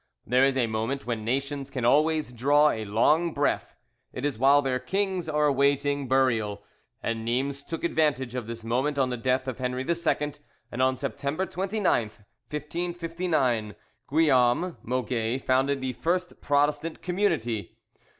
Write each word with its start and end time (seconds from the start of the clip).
There 0.25 0.43
is 0.45 0.57
a 0.57 0.65
moment 0.65 1.05
when 1.05 1.23
nations 1.23 1.69
can 1.69 1.85
always 1.85 2.33
draw 2.33 2.71
a 2.71 2.85
long 2.85 3.35
breath, 3.35 3.75
it 4.11 4.25
is 4.25 4.39
while 4.39 4.63
their 4.63 4.79
kings 4.79 5.29
are 5.29 5.45
awaiting 5.45 6.07
burial; 6.07 6.63
and 7.03 7.23
Nimes 7.23 7.63
took 7.63 7.83
advantage 7.83 8.33
of 8.33 8.47
this 8.47 8.63
moment 8.63 8.97
on 8.97 9.11
the 9.11 9.15
death 9.15 9.47
of 9.47 9.59
Henri 9.59 9.85
II, 9.87 10.33
and 10.71 10.81
on 10.81 10.95
September 10.95 11.45
29th, 11.45 12.25
1559, 12.49 13.75
Guillaume 14.09 14.77
Moget 14.83 15.43
founded 15.45 15.81
the 15.81 15.93
first 15.93 16.41
Protestant 16.41 17.03
community. 17.03 17.77